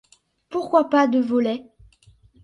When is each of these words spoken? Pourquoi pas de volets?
Pourquoi 0.49 0.89
pas 0.89 1.05
de 1.05 1.19
volets? 1.19 1.63